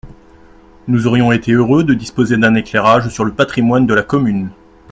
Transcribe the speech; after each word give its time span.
Nous 0.87 1.05
aurions 1.05 1.31
été 1.31 1.51
heureux 1.51 1.83
de 1.83 1.93
disposer 1.93 2.35
d’un 2.35 2.55
éclairage 2.55 3.07
sur 3.09 3.23
le 3.23 3.31
patrimoine 3.33 3.85
de 3.85 3.93
la 3.93 4.01
commune. 4.01 4.49